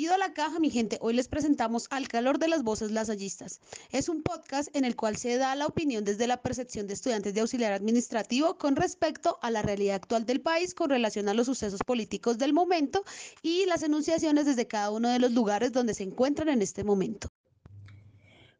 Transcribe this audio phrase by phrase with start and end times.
[0.00, 3.60] Oído a la caja, mi gente, hoy les presentamos Al calor de las voces lasallistas.
[3.90, 7.34] Es un podcast en el cual se da la opinión desde la percepción de estudiantes
[7.34, 11.44] de auxiliar administrativo con respecto a la realidad actual del país con relación a los
[11.44, 13.04] sucesos políticos del momento
[13.42, 17.28] y las enunciaciones desde cada uno de los lugares donde se encuentran en este momento.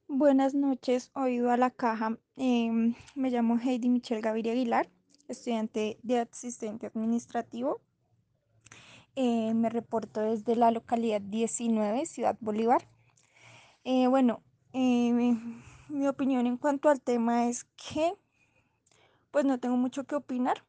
[0.09, 2.18] Buenas noches, oído a la caja.
[2.36, 4.91] Em, me llamo Heidi Michelle Gaviria Aguilar,
[5.27, 7.80] estudiante de asistente administrativo
[9.23, 12.88] eh, me reporto desde la localidad 19, Ciudad Bolívar.
[13.84, 14.42] Eh, bueno,
[14.73, 15.12] eh,
[15.91, 18.14] mi, opinión en cuanto al tema es que
[19.30, 20.64] pues no tengo mucho que opinar.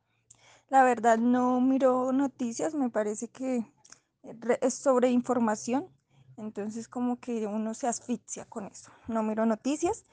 [0.68, 3.66] La verdad no miro noticias, me parece que
[4.60, 5.88] es sobre información.
[6.36, 8.92] Entonces como que uno se asfixia con eso.
[9.08, 10.06] No miro noticias.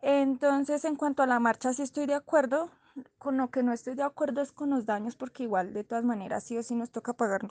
[0.00, 2.70] Entonces en cuanto a la marcha sí estoy de acuerdo.
[3.18, 6.04] Con lo que no estoy de acuerdo es con los daños, porque igual de todas
[6.04, 7.46] maneras sí o sí nos toca pagar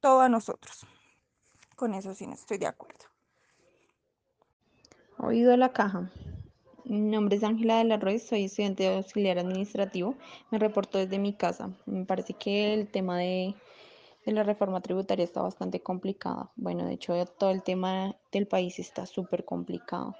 [0.00, 0.86] todo a nosotros.
[1.76, 3.04] Con eso sí no estoy de acuerdo.
[5.18, 6.10] Oído la caja.
[6.84, 10.14] Mi nombre es Ángela de la Ruiz, soy estudiante de auxiliar administrativo.
[10.50, 11.70] Me reporto desde mi casa.
[11.86, 13.54] Me parece que el tema de,
[14.24, 16.50] de la reforma tributaria está bastante complicado.
[16.56, 20.14] Bueno, de hecho, todo el tema del país está súper complicado.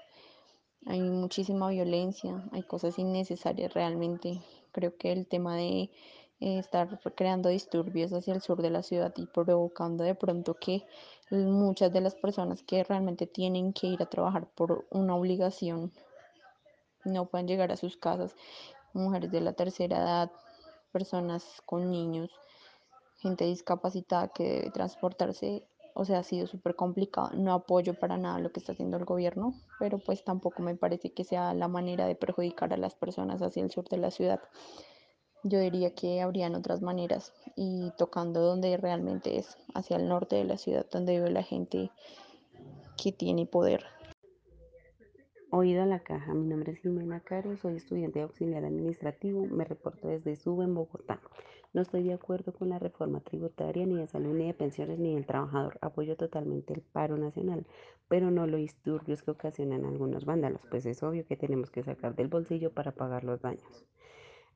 [0.85, 4.41] Hay muchísima violencia, hay cosas innecesarias realmente.
[4.79, 5.91] Creo que el tema de
[6.39, 10.85] eh, estar creando disturbios hacia el sur de la ciudad y provocando de pronto que
[11.31, 15.91] muchas de las personas que realmente tienen que ir a trabajar por una obligación
[17.03, 18.33] no puedan llegar a sus casas,
[18.93, 20.31] mujeres de la tercera edad,
[20.93, 22.31] personas con niños,
[23.17, 25.67] gente discapacitada que debe transportarse,
[25.99, 27.31] o sea, ha sido súper complicado.
[27.33, 31.11] No apoyo para nada lo que está haciendo el gobierno, pero pues tampoco me parece
[31.11, 34.39] que sea la manera de perjudicar a las personas hacia el sur de la ciudad.
[35.43, 40.45] Yo diría que habrían otras maneras y tocando donde realmente es, hacia el norte de
[40.45, 41.91] la ciudad, donde vive la gente
[43.01, 43.83] que tiene poder.
[45.51, 49.65] Oído a la caja, mi nombre es Jimena Caro, soy estudiante de auxiliar administrativo, me
[49.65, 51.19] reporto desde SUBE en Bogotá.
[51.71, 55.13] No estoy de acuerdo con la reforma tributaria, ni de salud, ni de pensiones, ni
[55.13, 55.77] del trabajador.
[55.81, 57.67] Apoyo totalmente el paro nacional,
[58.07, 62.15] pero no los disturbios que ocasionan algunos vándalos, pues es obvio que tenemos que sacar
[62.15, 63.85] del bolsillo para pagar los daños.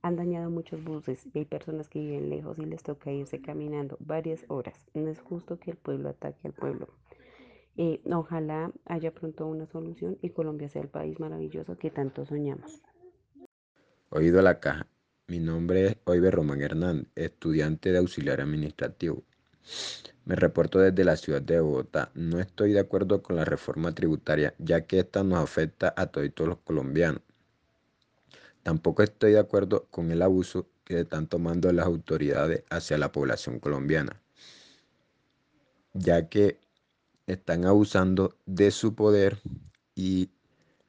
[0.02, 3.96] Han dañado muchos buses y hay personas que viven lejos y les toca irse caminando
[4.00, 4.81] varias horas.
[4.96, 6.88] No es justo que el pueblo ataque al pueblo.
[7.78, 12.81] Eh, ojalá haya pronto una solución y Colombia sea el país maravilloso que tanto soñamos.
[14.09, 14.88] Oído a la caja.
[15.33, 19.23] Mi nombre es Oiber Román Hernández, estudiante de auxiliar administrativo.
[20.25, 22.11] Me reporto desde la ciudad de Bogotá.
[22.13, 26.47] No estoy de acuerdo con la reforma tributaria, ya que esta nos afecta a todos
[26.47, 27.23] los colombianos.
[28.61, 33.59] Tampoco estoy de acuerdo con el abuso que están tomando las autoridades hacia la población
[33.59, 34.22] colombiana,
[35.93, 36.59] ya que
[37.25, 39.39] están abusando de su poder
[39.95, 40.29] y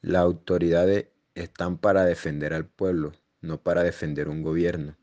[0.02, 4.96] las autoridades están para defender al pueblo, no para defender un gobierno.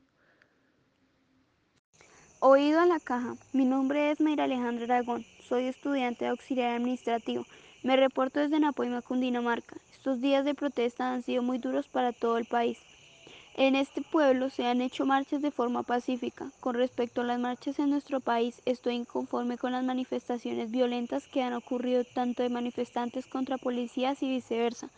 [2.40, 3.36] Oído a la caja.
[3.54, 5.26] Mi nombre es Mayra Alejandra Aragón.
[5.48, 7.46] Soy estudiante de auxiliar administrativo.
[7.84, 9.78] Me reporto desde Napoima, Cundinamarca.
[9.92, 12.80] Estos días de protesta han sido muy duros para todo el país.
[13.56, 16.52] En este pueblo se han hecho marchas de forma pacífica.
[16.62, 21.44] Con respecto a las marchas en nuestro país, estoy inconforme con las manifestaciones violentas que
[21.44, 24.90] han ocurrido tanto de manifestantes contra policías y viceversa.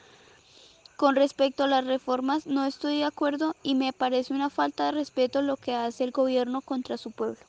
[0.95, 4.93] Con respecto a las reformas, no estoy de acuerdo y me parece una falta de
[4.93, 7.45] respeto lo que hace el gobierno contra su pueblo.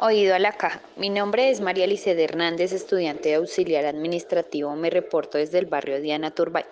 [0.00, 0.80] Oído a la caja.
[0.94, 4.76] Mi nombre es María Licede Hernández, estudiante de auxiliar administrativo.
[4.76, 6.64] Me reporto desde el barrio Diana Turbay.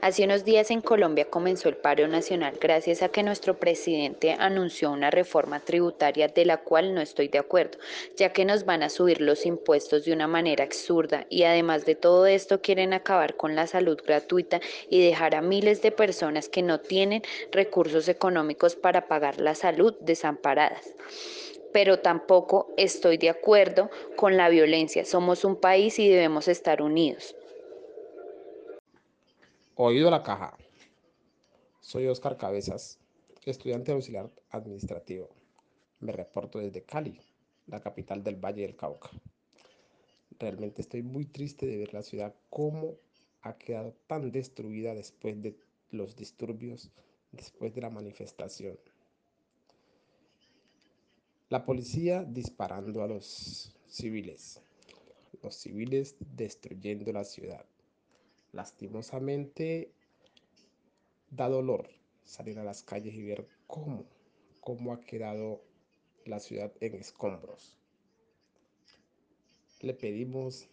[0.00, 4.90] Hace unos días en Colombia comenzó el paro nacional gracias a que nuestro presidente anunció
[4.90, 7.76] una reforma tributaria de la cual no estoy de acuerdo,
[8.16, 11.94] ya que nos van a subir los impuestos de una manera absurda y además de
[11.94, 16.62] todo esto quieren acabar con la salud gratuita y dejar a miles de personas que
[16.62, 20.94] no tienen recursos económicos para pagar la salud desamparadas
[21.72, 25.04] pero tampoco estoy de acuerdo con la violencia.
[25.04, 27.34] Somos un país y debemos estar unidos.
[29.74, 30.56] Oído la caja.
[31.80, 32.98] Soy Oscar Cabezas,
[33.44, 35.30] estudiante auxiliar administrativo.
[36.00, 37.18] Me reporto desde Cali,
[37.66, 39.10] la capital del Valle del Cauca.
[40.38, 42.96] Realmente estoy muy triste de ver la ciudad cómo
[43.42, 45.56] ha quedado tan destruida después de
[45.90, 46.90] los disturbios,
[47.32, 48.78] después de la manifestación.
[51.52, 54.62] La policía disparando a los civiles.
[55.42, 57.66] Los civiles destruyendo la ciudad.
[58.52, 59.92] Lastimosamente
[61.28, 61.90] da dolor
[62.24, 64.06] salir a las calles y ver cómo,
[64.62, 65.62] cómo ha quedado
[66.24, 67.76] la ciudad en escombros.
[69.80, 70.70] le pedimos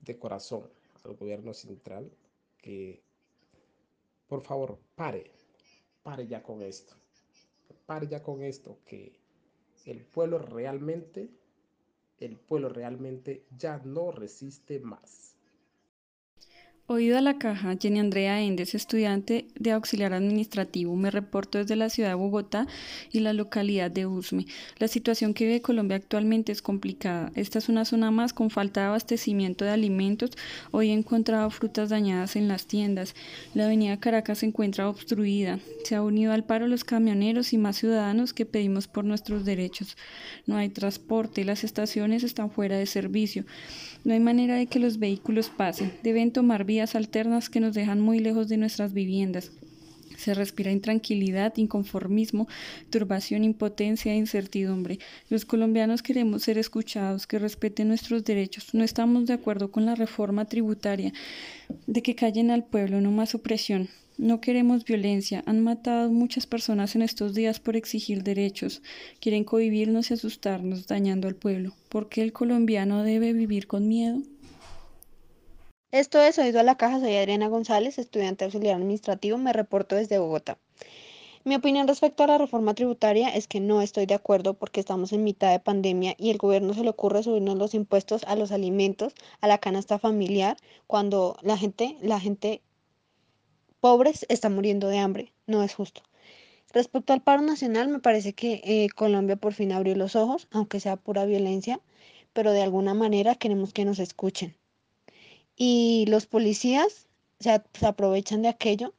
[0.00, 0.68] de corazón
[1.04, 2.10] al gobierno central
[2.60, 3.04] que
[4.26, 5.30] por favor pare,
[6.02, 6.96] pare ya con esto,
[7.86, 9.17] pare ya con esto, que
[9.90, 11.30] el pueblo realmente,
[12.20, 15.37] el pueblo realmente ya no resiste más.
[16.90, 20.96] Oído a la caja, Jenny Andrea Endes, estudiante de auxiliar administrativo.
[20.96, 22.66] Me reporto desde la ciudad de Bogotá
[23.12, 24.46] y la localidad de Usme.
[24.78, 27.30] La situación que vive Colombia actualmente es complicada.
[27.34, 30.30] Esta es una zona más con falta de abastecimiento de alimentos.
[30.70, 33.14] Hoy he encontrado frutas dañadas en las tiendas.
[33.52, 35.58] La avenida Caracas se encuentra obstruida.
[35.84, 39.98] Se ha unido al paro los camioneros y más ciudadanos que pedimos por nuestros derechos.
[40.46, 43.44] No hay transporte, las estaciones están fuera de servicio.
[44.04, 45.92] No hay manera de que los vehículos pasen.
[46.02, 49.50] Deben tomar alternas que nos dejan muy lejos de nuestras viviendas.
[50.16, 52.48] Se respira intranquilidad, inconformismo,
[52.90, 54.98] turbación, impotencia e incertidumbre.
[55.30, 58.74] Los colombianos queremos ser escuchados, que respeten nuestros derechos.
[58.74, 61.12] No estamos de acuerdo con la reforma tributaria,
[61.86, 63.88] de que callen al pueblo, no más opresión.
[64.18, 65.44] No queremos violencia.
[65.46, 68.82] Han matado muchas personas en estos días por exigir derechos.
[69.20, 71.74] Quieren cohibirnos y asustarnos, dañando al pueblo.
[71.88, 74.20] ¿Por qué el colombiano debe vivir con miedo?
[75.90, 80.18] Esto es Oído a la Caja, soy Adriana González, estudiante auxiliar administrativo, me reporto desde
[80.18, 80.58] Bogotá.
[81.44, 85.14] Mi opinión respecto a la reforma tributaria es que no estoy de acuerdo porque estamos
[85.14, 88.52] en mitad de pandemia y el gobierno se le ocurre subirnos los impuestos a los
[88.52, 92.60] alimentos, a la canasta familiar, cuando la gente, la gente
[93.80, 95.32] pobres está muriendo de hambre.
[95.46, 96.02] No es justo.
[96.74, 100.80] Respecto al paro nacional, me parece que eh, Colombia por fin abrió los ojos, aunque
[100.80, 101.80] sea pura violencia,
[102.34, 104.57] pero de alguna manera queremos que nos escuchen.
[105.58, 107.08] Y los policías
[107.40, 108.94] se, se aprovechan de aquello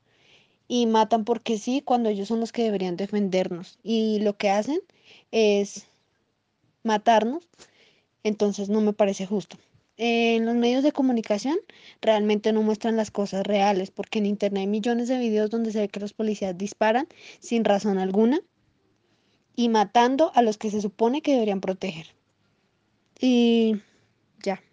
[0.67, 3.79] y matan porque sí, cuando ellos son los que deberían defendernos.
[3.81, 4.81] Y lo que hacen
[5.31, 5.88] es
[6.83, 7.47] matarnos,
[8.23, 9.57] entonces no me parece justo
[10.00, 11.57] en los medios de comunicación
[12.01, 15.81] realmente no muestran las cosas reales, porque en internet hay millones de videos donde se
[15.81, 17.07] ve que los policías disparan
[17.39, 18.39] sin razón alguna
[19.57, 22.07] y matando a los que se supone que deberían proteger.
[23.19, 23.75] Y
[24.41, 24.63] ya.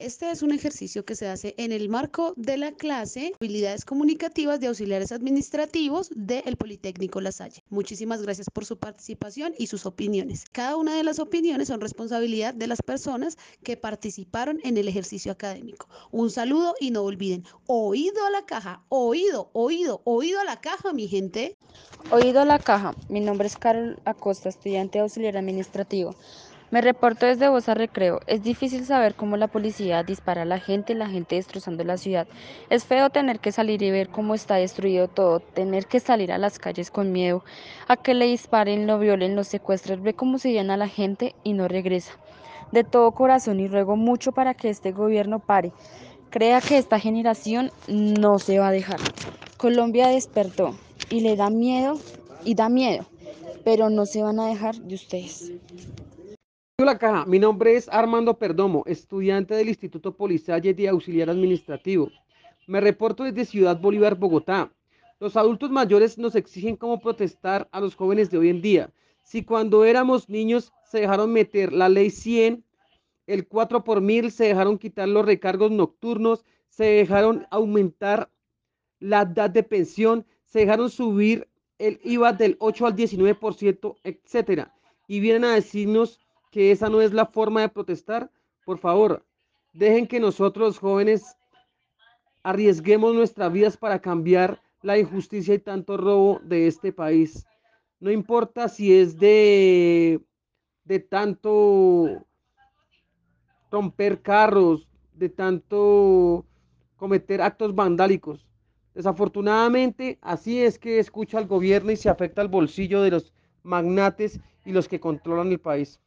[0.00, 4.58] Este es un ejercicio que se hace en el marco de la clase Habilidades Comunicativas
[4.58, 7.62] de Auxiliares Administrativos del Politécnico La Salle.
[7.68, 10.46] Muchísimas gracias por su participación y sus opiniones.
[10.52, 15.32] Cada una de las opiniones son responsabilidad de las personas que participaron en el ejercicio
[15.32, 15.86] académico.
[16.10, 20.94] Un saludo y no olviden, oído a la caja, oído, oído, oído a la caja,
[20.94, 21.58] mi gente.
[22.10, 22.94] Oído a la caja.
[23.10, 26.16] Mi nombre es Carol Acosta, estudiante auxiliar administrativo.
[26.70, 28.20] Me reporto desde Bosa Recreo.
[28.28, 32.28] Es difícil saber cómo la policía dispara a la gente, la gente destrozando la ciudad.
[32.68, 36.38] Es feo tener que salir y ver cómo está destruido todo, tener que salir a
[36.38, 37.42] las calles con miedo,
[37.88, 41.54] a que le disparen, lo violen, lo secuestren, ve cómo se llena la gente y
[41.54, 42.12] no regresa.
[42.70, 45.72] De todo corazón y ruego mucho para que este gobierno pare.
[46.30, 49.00] Crea que esta generación no se va a dejar.
[49.56, 50.76] Colombia despertó
[51.08, 51.98] y le da miedo
[52.44, 53.06] y da miedo,
[53.64, 55.50] pero no se van a dejar de ustedes.
[56.84, 57.26] La caja.
[57.26, 62.10] Mi nombre es Armando Perdomo, estudiante del Instituto Polisalle de Auxiliar Administrativo.
[62.66, 64.72] Me reporto desde Ciudad Bolívar, Bogotá.
[65.20, 68.90] Los adultos mayores nos exigen cómo protestar a los jóvenes de hoy en día.
[69.22, 72.64] Si cuando éramos niños se dejaron meter la ley 100,
[73.26, 78.30] el 4 por mil, se dejaron quitar los recargos nocturnos, se dejaron aumentar
[79.00, 81.46] la edad de pensión, se dejaron subir
[81.78, 84.74] el IVA del 8 al 19%, etcétera.
[85.06, 88.30] Y vienen a decirnos que esa no es la forma de protestar,
[88.64, 89.24] por favor,
[89.72, 91.36] dejen que nosotros jóvenes
[92.42, 97.46] arriesguemos nuestras vidas para cambiar la injusticia y tanto robo de este país.
[98.00, 100.20] No importa si es de,
[100.84, 102.24] de tanto
[103.70, 106.46] romper carros, de tanto
[106.96, 108.46] cometer actos vandálicos.
[108.94, 114.40] Desafortunadamente, así es que escucha al gobierno y se afecta al bolsillo de los magnates
[114.64, 116.00] y los que controlan el país.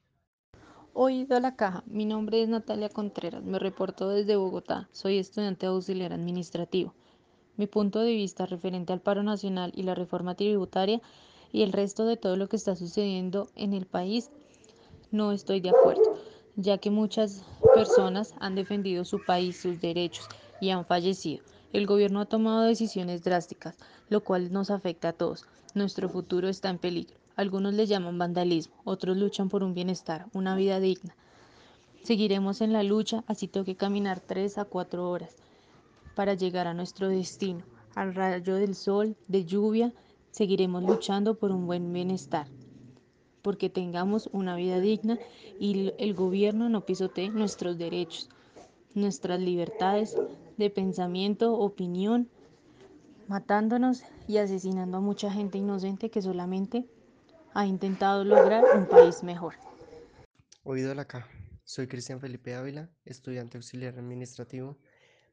[0.96, 1.84] Oído a la caja.
[1.88, 3.44] Mi nombre es Natalia Contreras.
[3.44, 4.90] Me reporto desde Bogotá.
[4.92, 6.94] Soy estudiante auxiliar administrativo.
[7.58, 11.02] Mi punto de vista referente al paro nacional y la reforma tributaria
[11.52, 14.30] y el resto de todo lo que está sucediendo en el país,
[15.10, 16.20] no estoy de acuerdo,
[16.58, 20.28] ya que muchas personas han defendido su país, sus derechos
[20.62, 21.44] y han fallecido.
[21.72, 23.76] El gobierno ha tomado decisiones drásticas,
[24.10, 25.48] lo cual nos afecta a todos.
[25.74, 27.23] Nuestro futuro está en peligro.
[27.36, 31.16] Algunos le llaman vandalismo, otros luchan por un bienestar, una vida digna.
[32.04, 35.36] Seguiremos en la lucha, así toque caminar tres a cuatro horas
[36.16, 37.64] para llegar a nuestro destino.
[37.96, 39.94] Al rayo del sol, de lluvia,
[40.32, 42.48] seguiremos luchando por un buen bienestar.
[43.44, 45.20] porque tengamos una vida digna
[45.60, 48.30] y el gobierno no pisotee nuestros derechos,
[48.96, 50.18] nuestras libertades
[50.58, 52.30] de pensamiento, opinión,
[53.28, 56.88] matándonos y asesinando a mucha gente inocente que solamente
[57.54, 59.54] ha intentado lograr un país mejor.
[60.64, 61.30] Oído la caja.
[61.64, 64.78] Soy Cristian Felipe Ávila, estudiante auxiliar administrativo.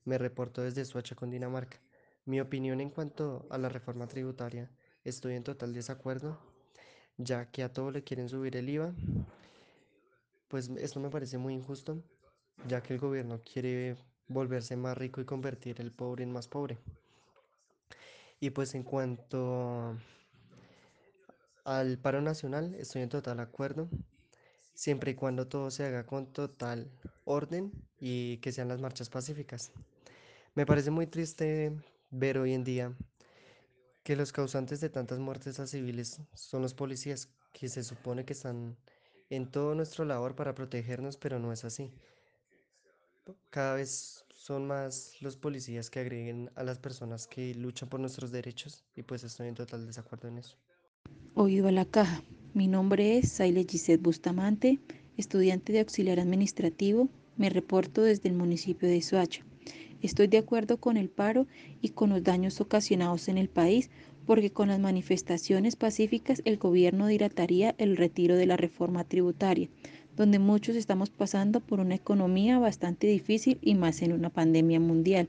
[0.04, 1.78] Me reporto desde Suacha, Dinamarca.
[2.26, 4.70] Mi opinión en cuanto a la reforma tributaria,
[5.02, 6.38] estoy en total desacuerdo,
[7.16, 8.92] ya que a todo le quieren subir el IVA.
[10.48, 12.02] Pues esto me parece muy injusto,
[12.66, 13.96] ya que el gobierno quiere
[14.28, 16.78] volverse más rico y convertir el pobre en más pobre.
[18.40, 19.96] Y pues en cuanto
[21.70, 23.88] al paro nacional, estoy en total acuerdo,
[24.74, 26.90] siempre y cuando todo se haga con total
[27.24, 29.70] orden y que sean las marchas pacíficas.
[30.56, 31.72] Me parece muy triste
[32.10, 32.92] ver hoy en día
[34.02, 38.32] que los causantes de tantas muertes a civiles son los policías, que se supone que
[38.32, 38.76] están
[39.28, 41.92] en todo nuestro labor para protegernos, pero no es así.
[43.50, 48.32] Cada vez son más los policías que agreguen a las personas que luchan por nuestros
[48.32, 50.56] derechos y pues estoy en total desacuerdo en eso.
[51.34, 52.24] Oído a la caja.
[52.54, 54.80] Mi nombre es Saile Gisette Bustamante,
[55.16, 57.08] estudiante de auxiliar administrativo.
[57.36, 59.44] Me reporto desde el municipio de Soacha.
[60.02, 61.46] Estoy de acuerdo con el paro
[61.80, 63.90] y con los daños ocasionados en el país
[64.26, 69.68] porque con las manifestaciones pacíficas el gobierno dilataría el retiro de la reforma tributaria,
[70.16, 75.28] donde muchos estamos pasando por una economía bastante difícil y más en una pandemia mundial.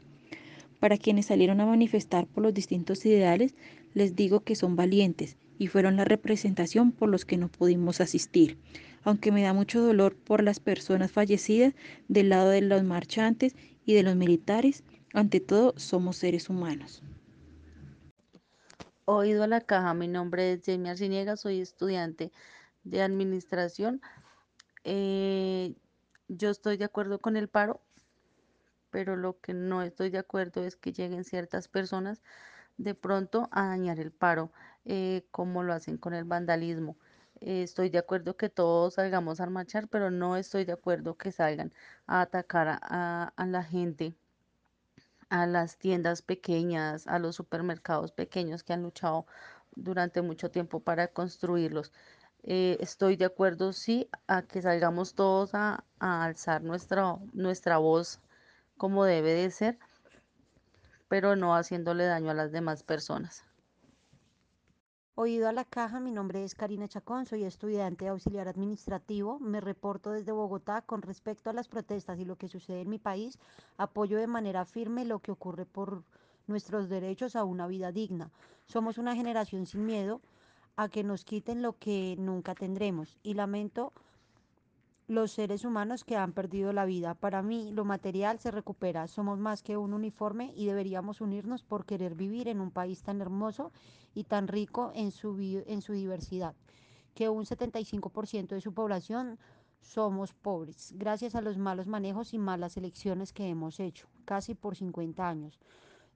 [0.79, 3.53] Para quienes salieron a manifestar por los distintos ideales,
[3.93, 8.57] les digo que son valientes y fueron la representación por los que no pudimos asistir.
[9.03, 11.73] Aunque me da mucho dolor por las personas fallecidas
[12.07, 13.55] del lado de los marchantes
[13.85, 17.03] y de los militares, ante todo somos seres humanos.
[19.05, 22.31] Oído a la caja, mi nombre es Jamie Arciniega, soy estudiante
[22.83, 24.01] de administración.
[24.83, 25.75] Eh,
[26.27, 27.81] yo estoy de acuerdo con el paro,
[28.89, 32.21] pero lo que no estoy de acuerdo es que lleguen ciertas personas
[32.77, 34.51] de pronto a dañar el paro,
[34.85, 36.97] eh, como lo hacen con el vandalismo.
[37.41, 41.31] Eh, estoy de acuerdo que todos salgamos a marchar, pero no estoy de acuerdo que
[41.31, 41.73] salgan
[42.07, 44.15] a atacar a, la gente,
[45.29, 49.25] a las tiendas pequeñas, a los supermercados pequeños que han luchado
[49.75, 51.91] durante mucho tiempo para construirlos.
[52.43, 58.19] Eh, estoy de acuerdo, sí, a que salgamos todos a, a alzar nuestra, nuestra voz
[58.77, 59.79] como debe de ser,
[61.07, 63.43] pero no haciéndole daño a las demás personas.
[65.15, 69.39] Oído a la caja, mi nombre es Karina Chacón, soy estudiante auxiliar administrativo.
[69.41, 72.97] Me reporto desde Bogotá con respecto a las protestas y lo que sucede en mi
[72.97, 73.37] país.
[73.75, 76.05] Apoyo de manera firme lo que ocurre por
[76.47, 78.31] nuestros derechos a una vida digna.
[78.67, 80.21] Somos una generación sin miedo
[80.77, 83.91] a que nos quiten lo que nunca tendremos y lamento
[85.11, 87.15] los seres humanos que han perdido la vida.
[87.15, 89.09] Para mí, lo material se recupera.
[89.09, 93.19] Somos más que un uniforme y deberíamos unirnos por querer vivir en un país tan
[93.19, 93.73] hermoso
[94.15, 95.37] y tan rico en su,
[95.67, 96.55] en su diversidad,
[97.13, 99.37] que un 75% de su población
[99.81, 104.77] somos pobres, gracias a los malos manejos y malas elecciones que hemos hecho, casi por
[104.77, 105.59] 50 años.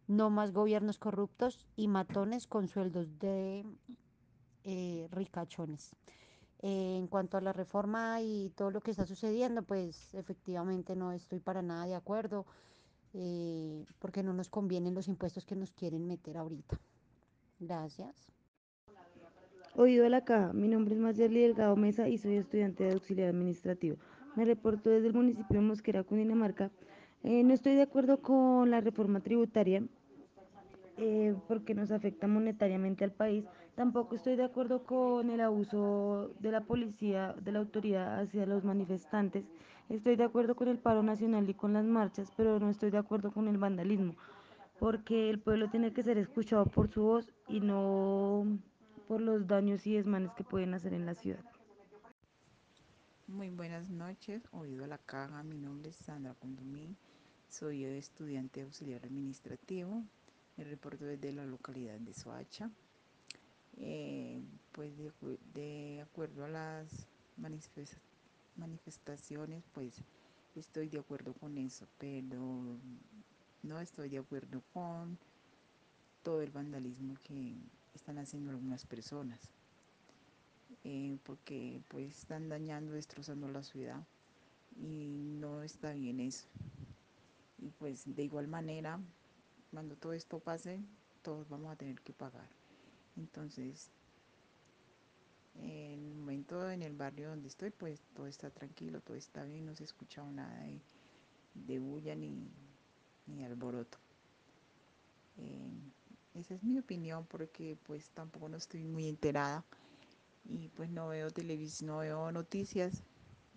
[0.08, 3.66] No más gobiernos corruptos y matones con sueldos de
[4.64, 5.98] eh, ricachones.
[6.68, 11.12] Eh, en cuanto a la reforma y todo lo que está sucediendo, pues efectivamente no
[11.12, 12.48] estoy para nada de acuerdo,
[13.14, 16.80] eh, porque no nos convienen los impuestos que nos quieren meter ahorita.
[17.60, 18.16] Gracias.
[19.76, 23.30] Oído a la caja, mi nombre es Mayerly Delgado Mesa y soy estudiante de auxiliar
[23.30, 23.98] administrativo.
[24.36, 26.72] Me reporto desde el municipio de Mosquera, Cundinamarca.
[27.22, 29.84] Eh, no estoy de acuerdo con la reforma tributaria
[31.48, 33.46] porque nos afecta monetariamente al país.
[33.76, 38.64] Tampoco estoy de acuerdo con el abuso de la policía, de la autoridad hacia los
[38.64, 39.44] manifestantes.
[39.90, 43.00] Estoy de acuerdo con el paro nacional y con las marchas, pero no estoy de
[43.00, 44.16] acuerdo con el vandalismo,
[44.80, 48.46] porque el pueblo tiene que ser escuchado por su voz y no
[49.10, 51.44] por los daños y desmanes que pueden hacer en la ciudad.
[53.28, 56.96] Muy buenas noches, oído a la caja, mi nombre es Sandra Condomí,
[57.50, 60.04] soy estudiante auxiliar administrativo,
[60.56, 62.72] me reporto desde la localidad de Soacha.
[63.78, 64.42] Eh,
[64.72, 64.94] pues
[65.54, 70.02] de, acuerdo a las manifestaciones, pues
[70.56, 72.78] estoy de acuerdo con eso, pero
[73.64, 75.18] no estoy de acuerdo con
[76.24, 77.56] todo el vandalismo que
[77.94, 79.40] están haciendo algunas personas.
[80.84, 84.04] Eh, porque pues están dañando, destrozando la ciudad
[84.76, 86.46] y no está bien eso.
[87.60, 89.00] Y pues de igual manera
[89.72, 90.80] cuando todo esto pase,
[91.22, 92.48] todos vamos a tener que pagar.
[93.18, 93.90] Entonces,
[95.56, 99.66] en el momento en el barrio donde estoy, pues todo está tranquilo, todo está bien,
[99.66, 100.82] no se ha escuchado nada de,
[101.54, 102.50] de bulla ni,
[103.28, 103.98] ni alboroto.
[105.38, 105.72] Eh,
[106.34, 109.64] esa es mi opinión porque pues tampoco no estoy muy enterada
[110.50, 113.04] y pues no veo televisión, no veo noticias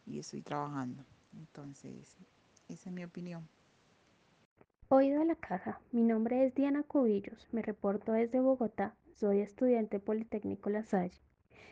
[0.06, 1.04] y estoy trabajando.
[1.36, 2.16] Entonces,
[2.68, 3.46] esa es mi opinión.
[4.90, 9.98] Oído a la caja, mi nombre es Diana Cubillos, me reporto desde Bogotá, soy estudiante
[9.98, 11.18] Politécnico La Salle.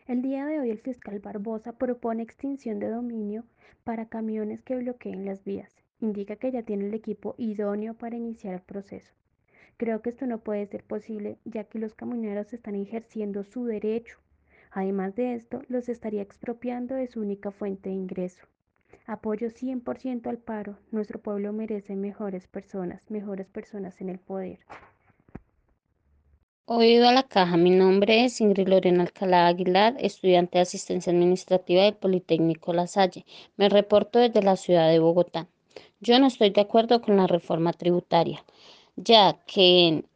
[0.08, 3.44] El día de hoy el fiscal Barbosa propone extinción de dominio
[3.84, 5.72] para camiones que bloqueen las vías.
[6.00, 9.14] Indica que ya tiene el equipo idóneo para iniciar el proceso.
[9.76, 14.18] Creo que esto no puede ser posible ya que los camioneros están ejerciendo su derecho.
[14.72, 18.44] Además de esto, los estaría expropiando de su única fuente de ingreso.
[19.06, 20.78] Apoyo 100% al paro.
[20.90, 24.58] Nuestro pueblo merece mejores personas, mejores personas en el poder.
[26.68, 31.84] Oído a la caja, mi nombre es Ingrid Lorena Alcalá Aguilar, estudiante de asistencia administrativa
[31.84, 33.24] del Politécnico La Salle.
[33.56, 35.46] Me reporto desde la ciudad de Bogotá.
[36.00, 38.44] Yo no estoy de acuerdo con la reforma tributaria,
[38.96, 40.08] ya que en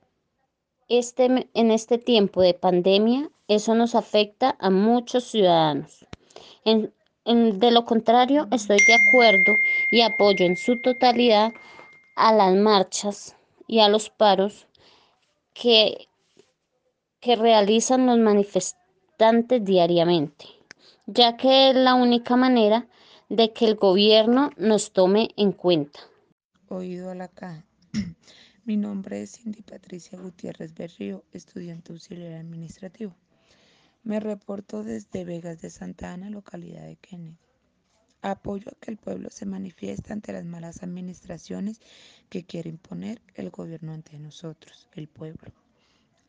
[0.88, 6.04] este, en este tiempo de pandemia eso nos afecta a muchos ciudadanos.
[6.64, 6.92] En,
[7.60, 9.54] de lo contrario, estoy de acuerdo
[9.92, 11.52] y apoyo en su totalidad
[12.16, 13.36] a las marchas
[13.68, 14.66] y a los paros
[15.54, 16.08] que,
[17.20, 20.46] que realizan los manifestantes diariamente,
[21.06, 22.88] ya que es la única manera
[23.28, 26.00] de que el gobierno nos tome en cuenta.
[26.68, 27.64] Oído a la caja.
[28.64, 33.14] Mi nombre es Cindy Patricia Gutiérrez Berrío, estudiante auxiliar administrativo.
[34.02, 37.36] Me reporto desde Vegas de Santa Ana, localidad de Kennedy.
[38.22, 41.80] Apoyo a que el pueblo se manifieste ante las malas administraciones
[42.28, 45.52] que quiere imponer el gobierno ante nosotros, el pueblo.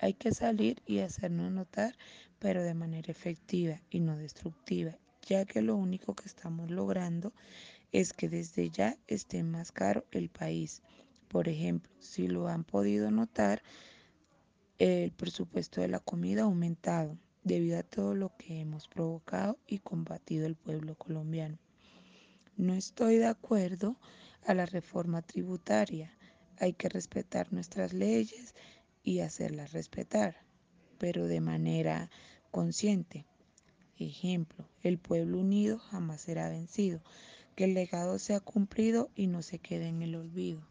[0.01, 1.95] Hay que salir y hacernos notar,
[2.39, 7.33] pero de manera efectiva y no destructiva, ya que lo único que estamos logrando
[7.91, 10.81] es que desde ya esté más caro el país.
[11.27, 13.61] Por ejemplo, si lo han podido notar,
[14.79, 19.77] el presupuesto de la comida ha aumentado debido a todo lo que hemos provocado y
[19.77, 21.59] combatido el pueblo colombiano.
[22.57, 23.97] No estoy de acuerdo
[24.47, 26.11] a la reforma tributaria.
[26.57, 28.55] Hay que respetar nuestras leyes
[29.03, 30.35] y hacerlas respetar,
[30.97, 32.09] pero de manera
[32.51, 33.25] consciente.
[33.97, 37.01] Ejemplo, el pueblo unido jamás será vencido.
[37.55, 40.70] Que el legado sea cumplido y no se quede en el olvido.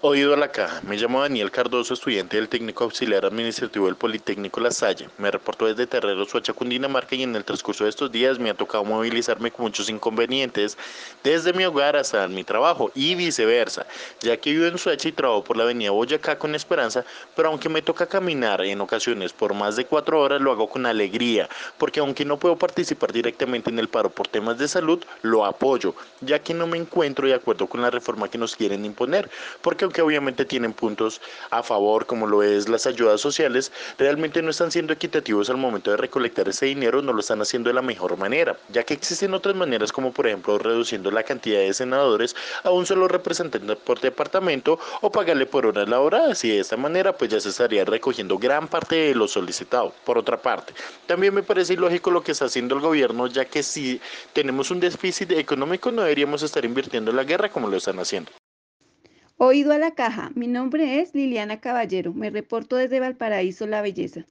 [0.00, 0.80] Oído a la caja.
[0.86, 5.08] Me llamo Daniel Cardoso, estudiante del técnico auxiliar administrativo del Politécnico La Salle.
[5.18, 8.54] Me reporto desde Terrero, Suacha, Cundinamarca y en el transcurso de estos días me ha
[8.54, 10.78] tocado movilizarme con muchos inconvenientes
[11.24, 13.88] desde mi hogar hasta mi trabajo y viceversa,
[14.20, 17.68] ya que vivo en Suacha y trabajo por la avenida Boyacá con Esperanza, pero aunque
[17.68, 21.98] me toca caminar en ocasiones por más de cuatro horas, lo hago con alegría, porque
[21.98, 26.38] aunque no puedo participar directamente en el paro por temas de salud, lo apoyo, ya
[26.38, 29.28] que no me encuentro de acuerdo con la reforma que nos quieren imponer,
[29.60, 34.50] porque que obviamente tienen puntos a favor, como lo es las ayudas sociales, realmente no
[34.50, 37.82] están siendo equitativos al momento de recolectar ese dinero, no lo están haciendo de la
[37.82, 42.34] mejor manera, ya que existen otras maneras como por ejemplo reduciendo la cantidad de senadores
[42.64, 47.12] a un solo representante por departamento o pagarle por horas laboradas y de esta manera
[47.16, 49.92] pues ya se estaría recogiendo gran parte de lo solicitado.
[50.04, 50.72] Por otra parte,
[51.06, 54.00] también me parece ilógico lo que está haciendo el gobierno, ya que si
[54.32, 58.37] tenemos un déficit económico no deberíamos estar invirtiendo en la guerra como lo están haciendo.
[59.40, 64.26] Oído a la caja, mi nombre es Liliana Caballero, me reporto desde Valparaíso, La Belleza.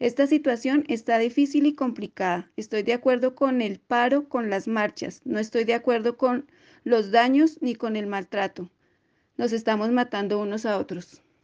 [0.00, 2.50] Esta situación está difícil y complicada.
[2.56, 5.20] Estoy de acuerdo con el paro, con las marchas.
[5.24, 6.50] No estoy de acuerdo con
[6.82, 8.68] los daños ni con el maltrato.
[9.36, 11.22] Nos estamos matando unos a otros.